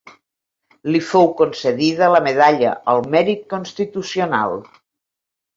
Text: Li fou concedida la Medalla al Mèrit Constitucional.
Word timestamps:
Li 0.93 1.01
fou 1.09 1.27
concedida 1.41 2.09
la 2.15 2.23
Medalla 2.29 2.73
al 2.95 3.05
Mèrit 3.17 3.47
Constitucional. 3.55 4.59